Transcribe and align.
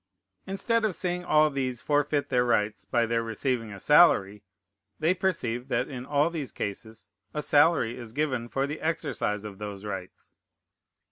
Instead 0.47 0.83
of 0.83 0.95
seeing 0.95 1.23
all 1.23 1.51
these 1.51 1.79
forfeit 1.79 2.29
their 2.29 2.43
rights 2.43 2.85
by 2.85 3.05
their 3.05 3.21
receiving 3.21 3.71
a 3.71 3.79
salary, 3.79 4.43
they 4.97 5.13
perceive 5.13 5.67
that 5.67 5.87
in 5.89 6.07
all 6.07 6.31
these 6.31 6.51
cases 6.51 7.11
a 7.35 7.43
salary 7.43 7.95
is 7.99 8.11
given 8.11 8.49
for 8.49 8.65
the 8.65 8.81
exercise 8.81 9.43
of 9.43 9.59
those 9.59 9.85
rights. 9.85 10.33